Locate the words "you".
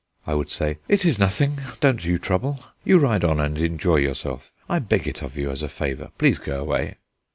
2.03-2.17, 2.83-2.97, 5.37-5.51